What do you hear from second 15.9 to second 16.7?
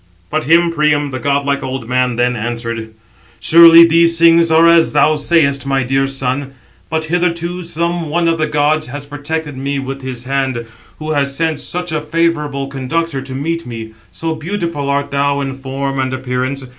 and appearance.